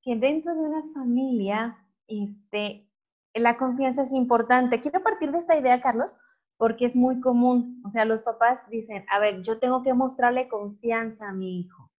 [0.00, 2.88] que dentro de una familia, este,
[3.34, 4.80] la confianza es importante.
[4.80, 6.16] Quiero partir de esta idea, Carlos,
[6.56, 7.82] porque es muy común.
[7.84, 11.90] O sea, los papás dicen, a ver, yo tengo que mostrarle confianza a mi hijo.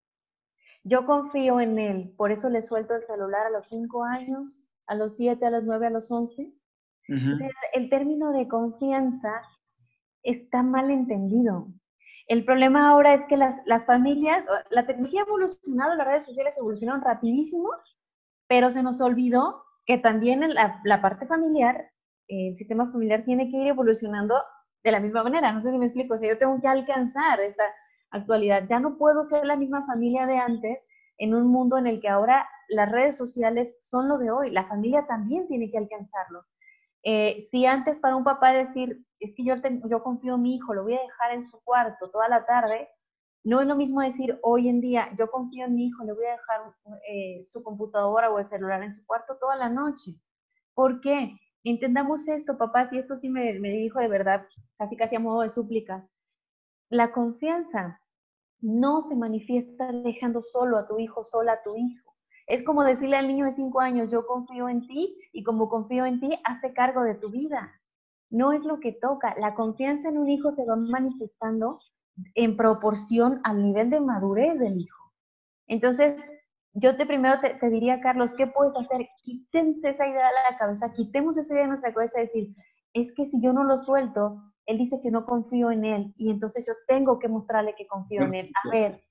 [0.84, 4.94] Yo confío en él, por eso le suelto el celular a los 5 años, a
[4.94, 6.54] los 7, a los 9, a los 11.
[7.74, 9.42] el término de confianza
[10.22, 11.68] está mal entendido.
[12.28, 16.58] El problema ahora es que las, las, familias, la tecnología ha evolucionado, las redes sociales
[16.58, 17.70] evolucionaron rapidísimo,
[18.48, 21.92] pero se nos olvidó que también en la, parte familiar,
[22.28, 24.36] el sistema familiar tiene que ir evolucionando
[24.84, 25.52] de la misma manera.
[25.52, 27.64] No sé si me explico, o sea, yo tengo que alcanzar esta,
[28.16, 28.64] actualidad.
[28.68, 32.10] Ya no puedo ser la misma familia de antes en un mundo en el que
[32.10, 34.52] ahora las redes sociales son lo de hoy.
[34.52, 36.44] La familia también tiene que alcanzarlo.
[37.04, 39.56] Eh, si antes para un papá decir, es que yo,
[39.90, 42.90] yo confío en mi hijo, lo voy a dejar en su cuarto toda la tarde,
[43.46, 46.26] no es lo mismo decir hoy en día, yo confío en mi hijo, le voy
[46.26, 46.62] a dejar
[47.08, 50.16] eh, su computadora o el celular en su cuarto toda la noche.
[50.74, 51.38] ¿Por qué?
[51.64, 54.48] Entendamos esto, papás, y esto sí me, me dijo de verdad,
[54.80, 56.10] casi casi a modo de súplica.
[56.90, 58.02] La confianza
[58.62, 62.16] no se manifiesta dejando solo a tu hijo, sola a tu hijo.
[62.48, 66.08] Es como decirle al niño de cinco años, yo confío en ti y como confío
[66.08, 67.80] en ti, hazte cargo de tu vida.
[68.32, 69.36] No es lo que toca.
[69.38, 71.80] La confianza en un hijo se va manifestando
[72.34, 75.14] en proporción al nivel de madurez del hijo.
[75.68, 76.26] Entonces,
[76.74, 79.08] yo te primero te, te, diría, Carlos, ¿qué puedes hacer?
[79.24, 82.56] Quítense esa idea de la cabeza, quitemos esa idea de nuestra cabeza de decir,
[82.94, 86.30] es que si yo no lo suelto, él dice que no confío en él y
[86.32, 88.52] entonces yo tengo que mostrarle que confío en él.
[88.64, 89.04] A ver,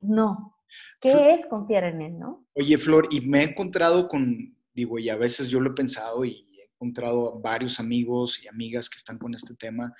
[0.00, 0.56] no.
[1.00, 2.46] ¿Qué es confiar en él, no?
[2.54, 6.24] Oye, Flor, y me he encontrado con, digo, y a veces yo lo he pensado
[6.24, 9.94] y he encontrado varios amigos y amigas que están con este tema.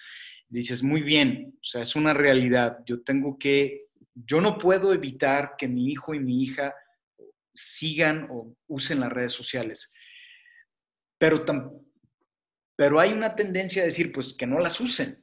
[0.50, 2.80] Dices, muy bien, o sea, es una realidad.
[2.84, 6.74] Yo tengo que, yo no puedo evitar que mi hijo y mi hija
[7.54, 9.94] sigan o usen las redes sociales,
[11.18, 11.44] pero
[12.76, 15.22] pero hay una tendencia a decir, pues que no las usen.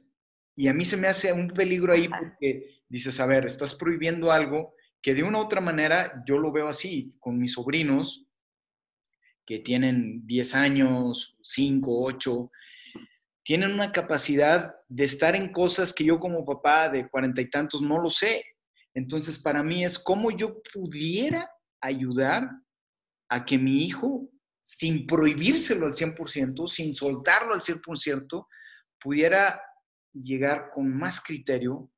[0.54, 4.30] Y a mí se me hace un peligro ahí porque dices, a ver, estás prohibiendo
[4.30, 8.26] algo que de una u otra manera yo lo veo así con mis sobrinos
[9.44, 12.50] que tienen 10 años, 5, 8,
[13.42, 17.82] tienen una capacidad de estar en cosas que yo como papá de cuarenta y tantos
[17.82, 18.44] no lo sé.
[18.94, 22.50] Entonces, para mí es cómo yo pudiera ayudar
[23.28, 24.30] a que mi hijo
[24.62, 28.46] sin prohibírselo al 100%, sin soltarlo al 100%,
[29.00, 29.62] pudiera
[30.12, 31.90] llegar con más criterio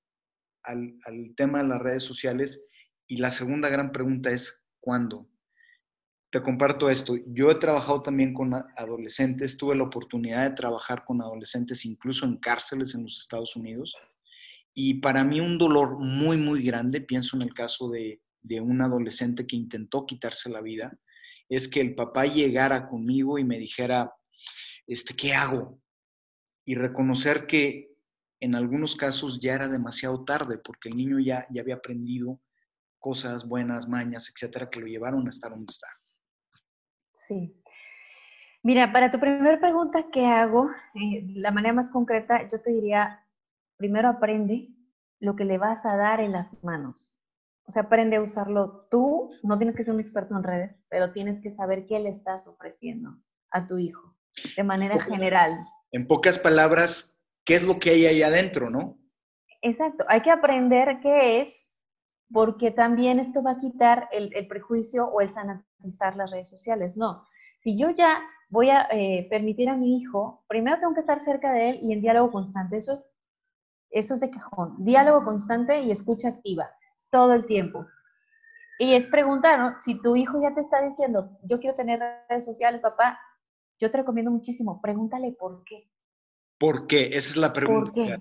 [0.62, 0.98] al,
[1.36, 2.66] tema de las redes sociales.
[3.08, 5.28] Y la segunda gran pregunta es, ¿cuándo?
[6.30, 7.16] Te comparto esto.
[7.26, 12.36] Yo he trabajado también con adolescentes, tuve la oportunidad de trabajar con adolescentes incluso en
[12.36, 13.96] cárceles en los Estados Unidos.
[14.72, 18.80] Y para mí un dolor muy, muy grande, pienso en el caso de, de un
[18.80, 20.96] adolescente que intentó quitarse la vida,
[21.48, 24.12] es que el papá llegara conmigo y me dijera,
[24.86, 25.82] este, ¿qué hago?
[26.64, 27.90] Y reconocer que
[28.38, 32.40] en algunos casos ya era demasiado tarde porque el niño ya, ya había aprendido
[33.00, 35.88] cosas buenas, mañas, etcétera, que lo llevaron a estar donde está.
[37.26, 37.56] Sí.
[38.62, 40.70] Mira, para tu primera pregunta, ¿qué hago?
[40.94, 43.24] Eh, la manera más concreta, yo te diría,
[43.76, 44.68] primero aprende
[45.18, 47.16] lo que le vas a dar en las manos.
[47.66, 49.30] O sea, aprende a usarlo tú.
[49.42, 52.48] No tienes que ser un experto en redes, pero tienes que saber qué le estás
[52.48, 53.16] ofreciendo
[53.50, 54.16] a tu hijo
[54.56, 55.66] de manera general.
[55.92, 58.98] En pocas palabras, ¿qué es lo que hay ahí adentro, no?
[59.62, 60.04] Exacto.
[60.08, 61.76] Hay que aprender qué es,
[62.32, 65.30] porque también esto va a quitar el, prejuicio o el
[66.16, 66.96] las redes sociales.
[66.96, 67.24] No.
[67.60, 71.52] Si yo ya voy a eh, permitir a mi hijo, primero tengo que estar cerca
[71.52, 72.76] de él y en diálogo constante.
[72.76, 73.04] Eso es,
[73.90, 74.76] eso es de cajón.
[74.78, 76.70] Diálogo constante y escucha activa
[77.10, 77.86] todo el tiempo.
[78.78, 79.80] Y es preguntar, ¿no?
[79.80, 83.18] Si tu hijo ya te está diciendo, yo quiero tener redes sociales, papá,
[83.78, 85.90] yo te recomiendo muchísimo, pregúntale por qué.
[86.58, 87.08] ¿Por qué?
[87.08, 87.92] Esa es la pregunta.
[87.92, 88.18] ¿Por qué?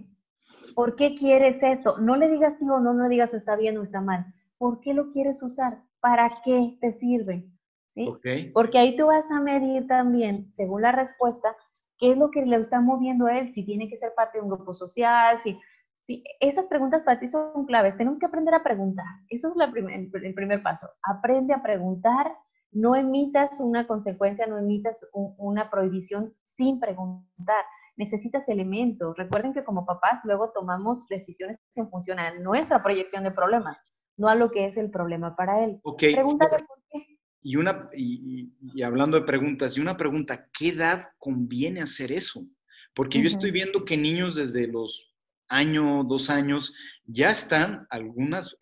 [0.75, 1.97] ¿Por qué quieres esto?
[1.97, 4.33] No le digas sí o no, no le digas está bien o está mal.
[4.57, 5.81] ¿Por qué lo quieres usar?
[6.01, 7.45] ¿Para qué te sirve?
[7.87, 8.07] ¿Sí?
[8.53, 11.55] Porque ahí tú vas a medir también, según la respuesta,
[11.97, 14.43] qué es lo que le está moviendo a él, si tiene que ser parte de
[14.43, 15.59] un grupo social, si,
[15.99, 17.97] si esas preguntas para ti son claves.
[17.97, 19.05] Tenemos que aprender a preguntar.
[19.29, 20.87] Eso es la el primer paso.
[21.03, 22.31] Aprende a preguntar,
[22.71, 27.65] no emitas una consecuencia, no emitas una prohibición sin preguntar
[27.99, 29.15] necesitas elementos.
[29.17, 33.85] Recuerden que como papás luego tomamos decisiones en función a nuestra proyección de problemas,
[34.19, 35.79] no a lo que es el problema para él.
[35.97, 37.17] Pregúntale por qué.
[37.41, 38.51] Y, una, y,
[38.83, 42.45] hablando de preguntas, y una pregunta, ¿qué edad conviene hacer eso?
[42.93, 45.15] Porque yo estoy viendo que niños desde los
[45.47, 48.55] año, dos años, ya están, algunas,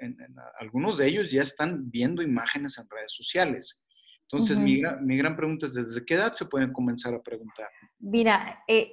[0.59, 3.83] algunos de ellos ya están viendo imágenes en redes sociales.
[4.29, 7.67] Entonces, mi, mi, gran pregunta es, ¿desde qué edad se pueden comenzar a preguntar?
[7.99, 8.91] Mira, eh,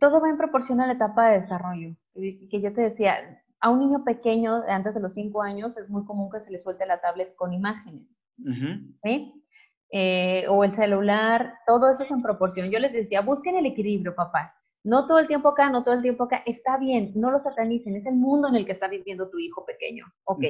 [0.00, 1.94] todo va en proporción a la etapa de desarrollo.
[2.14, 6.04] Que yo te decía, a un niño pequeño, antes de los cinco años, es muy
[6.04, 8.16] común que se le suelte la tablet con imágenes.
[9.02, 9.42] ¿Sí?
[9.90, 12.70] Eh, o el celular, todo eso es en proporción.
[12.70, 14.54] Yo les decía, busquen el equilibrio, papás.
[14.84, 16.42] No todo el tiempo acá, no todo el tiempo acá.
[16.46, 17.96] Está bien, no lo satanicen.
[17.96, 20.06] Es el mundo en el que está viviendo tu hijo pequeño.
[20.24, 20.44] Ok.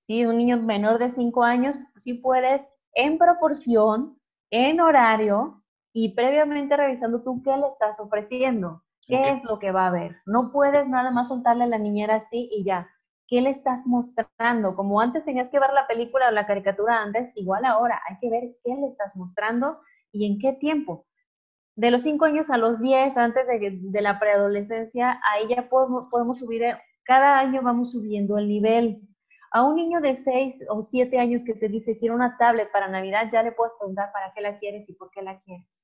[0.00, 2.62] Si un niño menor de cinco años, sí puedes,
[2.94, 4.18] en proporción,
[4.50, 5.62] en horario,
[5.94, 10.16] y previamente revisando tú qué le estás ofreciendo, qué es lo que va a ver.
[10.26, 12.88] No puedes nada más soltarle a la niñera así y ya.
[13.26, 14.76] ¿Qué le estás mostrando?
[14.76, 18.30] Como antes tenías que ver la película o la caricatura antes, igual ahora hay que
[18.30, 19.80] ver qué le estás mostrando
[20.12, 21.06] y en qué tiempo.
[21.76, 26.38] De los 5 años a los 10, antes de, la preadolescencia, ahí ya podemos, podemos
[26.38, 29.00] subir, eh, cada año vamos subiendo el nivel.
[29.50, 32.88] A un niño de 6 o 7 años que te dice quiero una tablet para
[32.88, 35.83] Navidad, ya le puedes preguntar para qué la quieres y por qué la quieres.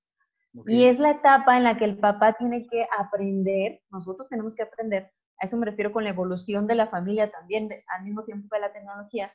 [0.67, 4.65] Y es la etapa en la que el papá tiene que aprender, nosotros tenemos que
[4.65, 8.49] aprender, a eso me refiero con la evolución de la familia también, al mismo tiempo
[8.51, 9.33] que la tecnología,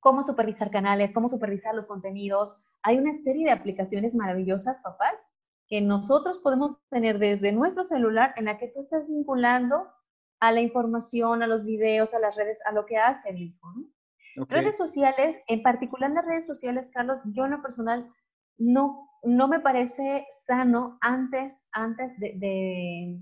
[0.00, 2.64] cómo supervisar canales, cómo supervisar los contenidos.
[2.82, 5.30] Hay una serie de aplicaciones maravillosas, papás,
[5.68, 9.88] que nosotros podemos tener desde nuestro celular en la que tú estás vinculando
[10.40, 13.68] a la información, a los videos, a las redes, a lo que hace el hijo.
[14.48, 18.10] Redes sociales, en particular las redes sociales, Carlos, yo en lo personal
[18.60, 23.20] no no me parece sano antes, antes de,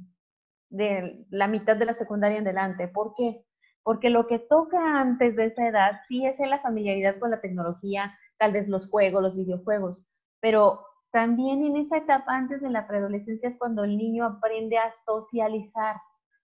[0.71, 2.89] de, la mitad de la secundaria en adelante.
[2.89, 3.45] ¿Por qué?
[3.83, 7.41] Porque lo que toca antes de esa edad sí es en la familiaridad con la
[7.41, 10.09] tecnología, tal vez los juegos, los videojuegos,
[10.41, 14.93] pero también en esa etapa antes de la preadolescencia es cuando el niño aprende a
[14.93, 15.97] socializar,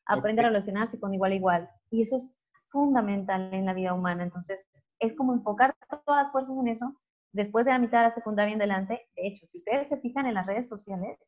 [0.07, 1.70] aprende a relacionarse con igual a igual.
[1.90, 2.38] Y eso es
[2.70, 4.24] fundamental en la vida humana.
[4.24, 4.66] Entonces,
[4.98, 5.76] es como enfocar
[6.07, 6.98] todas las fuerzas en eso
[7.35, 10.27] después de la mitad de la secundaria en adelante, de hecho, si ustedes se fijan
[10.27, 11.18] en las redes sociales,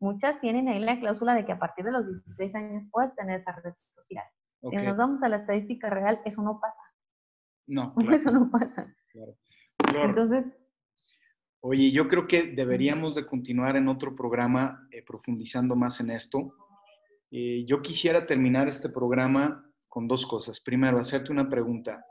[0.00, 3.36] muchas tienen ahí la cláusula de que a partir de los 16 años puedes tener
[3.36, 4.24] esa red social.
[4.60, 6.80] Si nos vamos a la estadística real, eso no pasa.
[7.66, 7.94] No.
[8.12, 8.92] Eso no pasa.
[9.94, 10.52] Entonces...
[11.60, 16.54] Oye, yo creo que deberíamos de continuar en otro programa eh, profundizando más en esto.
[17.30, 20.60] Eh, yo quisiera terminar este programa con dos cosas.
[20.60, 22.04] Primero, hacerte una pregunta.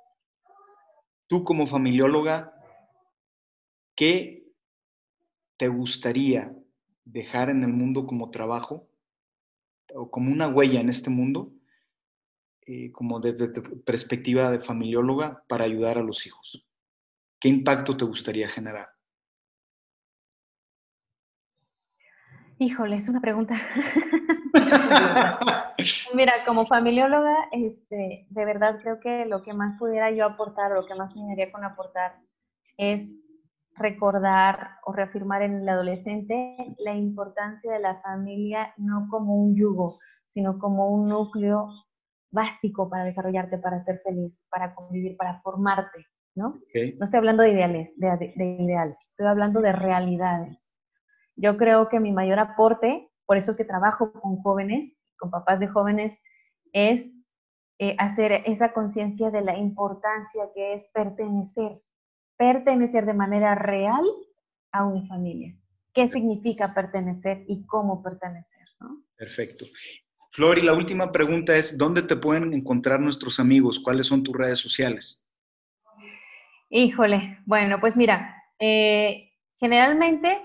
[1.28, 2.54] Tú como familióloga,
[4.02, 4.52] ¿Qué
[5.58, 6.52] te gustaría
[7.06, 8.90] dejar en el mundo como trabajo
[9.94, 11.52] o como una huella en este mundo,
[12.66, 16.66] eh, como desde tu perspectiva de familióloga, para ayudar a los hijos?
[17.40, 18.90] ¿Qué impacto te gustaría generar?
[22.58, 23.56] Híjole, es una pregunta.
[26.16, 30.82] Mira, como familióloga, este, de verdad creo que lo que más pudiera yo aportar, o
[30.82, 32.18] lo que más me haría con aportar,
[32.78, 33.22] es
[33.76, 40.00] recordar o reafirmar en el adolescente la importancia de la familia no como un yugo,
[40.26, 41.68] sino como un núcleo
[42.32, 46.06] básico para desarrollarte, para ser feliz, para convivir, para formarte,
[46.36, 46.60] ¿no?
[46.98, 50.72] No estoy hablando de ideales, de, ideales, estoy hablando de realidades.
[51.36, 55.60] Yo creo que mi mayor aporte, por eso es que trabajo con jóvenes, con papás
[55.60, 56.20] de jóvenes,
[56.74, 57.10] es
[57.80, 61.82] eh, hacer esa conciencia de la importancia que es pertenecer,
[62.42, 64.04] pertenecer de manera real
[64.72, 65.56] a una familia.
[65.94, 68.68] ¿Qué significa pertenecer y cómo pertenecer?
[69.16, 69.66] Perfecto.
[70.32, 73.80] Flor, y la última pregunta es, ¿dónde te pueden encontrar nuestros amigos?
[73.80, 75.24] ¿Cuáles son tus redes sociales?
[76.72, 80.42] Híjole, bueno, pues mira, eh, generalmente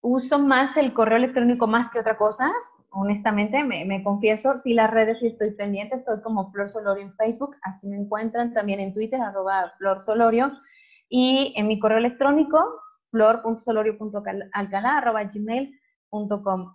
[0.00, 2.50] uso más el correo electrónico más que otra cosa.
[2.88, 7.56] honestamente, me, confieso, si las redes sí estoy pendiente, estoy como Flor Solorio en Facebook,
[7.60, 10.52] así me encuentran también en Twitter, arroba Flor Solorio,
[11.14, 15.78] y en mi correo electrónico, flor.solorio.alcalá, arroba gmail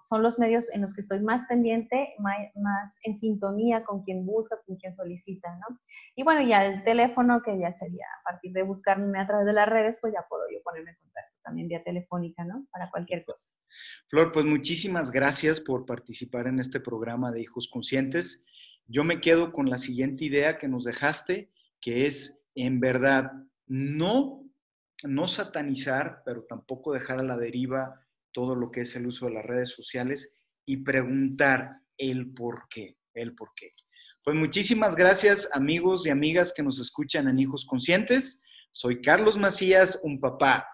[0.03, 4.57] son los medios en los que estoy más pendiente, más, en sintonía con quien busca,
[4.65, 5.79] con quien solicita, ¿no?
[6.15, 9.53] Y bueno, ya el teléfono, que ya sería a partir de buscarme a través de
[9.53, 12.67] las redes, pues ya puedo yo ponerme en contacto también vía telefónica, ¿no?
[12.71, 13.49] Para cualquier cosa.
[14.07, 18.43] Flor, pues muchísimas gracias por participar en este programa de Hijos Conscientes.
[18.85, 23.31] Yo me quedo con la siguiente idea que nos dejaste, que es, en verdad,
[23.67, 24.43] no,
[25.03, 28.01] no satanizar, pero tampoco dejar a la deriva
[28.31, 32.97] todo lo que es el uso de las redes sociales y preguntar el por qué,
[33.13, 33.73] el por qué.
[34.23, 38.41] Pues muchísimas gracias amigos y amigas que nos escuchan en Hijos Conscientes.
[38.71, 40.67] Soy Carlos Macías, un papá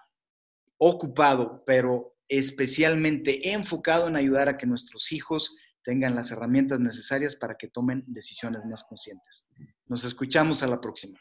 [0.78, 7.56] ocupado, pero especialmente enfocado en ayudar a que nuestros hijos tengan las herramientas necesarias para
[7.56, 9.48] que tomen decisiones más conscientes.
[9.86, 11.20] Nos escuchamos a la próxima.